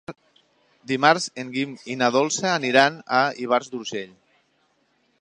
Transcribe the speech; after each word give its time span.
Dimarts 0.91 1.27
en 1.43 1.51
Guim 1.57 1.75
i 1.95 1.99
na 2.01 2.09
Dolça 2.17 2.49
aniran 2.55 2.99
a 3.19 3.23
Ivars 3.45 3.73
d'Urgell. 3.75 4.13